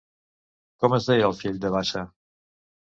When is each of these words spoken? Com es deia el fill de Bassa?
Com 0.85 0.97
es 0.99 1.11
deia 1.11 1.29
el 1.29 1.37
fill 1.45 1.63
de 1.69 1.75
Bassa? 1.79 2.07